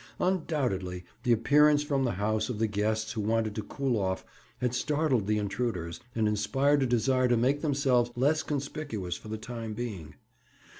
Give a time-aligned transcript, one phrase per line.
[0.19, 4.25] Undoubtedly, the appearance from the house of the guests who wanted to cool off
[4.57, 9.37] had startled the intruders and inspired a desire to make themselves less conspicuous for the
[9.37, 10.15] time being.